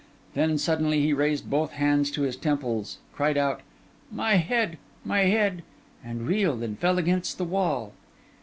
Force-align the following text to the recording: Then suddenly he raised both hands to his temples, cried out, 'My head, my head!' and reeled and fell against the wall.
Then 0.33 0.57
suddenly 0.57 0.99
he 0.99 1.13
raised 1.13 1.47
both 1.47 1.73
hands 1.73 2.09
to 2.09 2.23
his 2.23 2.35
temples, 2.35 2.97
cried 3.13 3.37
out, 3.37 3.61
'My 4.11 4.37
head, 4.37 4.79
my 5.05 5.25
head!' 5.25 5.61
and 6.03 6.25
reeled 6.25 6.63
and 6.63 6.79
fell 6.79 6.97
against 6.97 7.37
the 7.37 7.45
wall. 7.45 7.93